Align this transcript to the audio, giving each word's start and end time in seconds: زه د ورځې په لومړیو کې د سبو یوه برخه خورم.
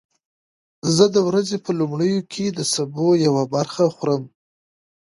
زه 0.95 1.05
د 1.15 1.17
ورځې 1.27 1.57
په 1.65 1.71
لومړیو 1.79 2.21
کې 2.33 2.45
د 2.49 2.59
سبو 2.73 3.07
یوه 3.25 3.43
برخه 3.55 3.83
خورم. 3.95 4.23